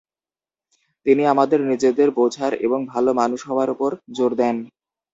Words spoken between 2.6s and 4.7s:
এবং ভাল মানুষ হওয়ার উপর জোর দেন।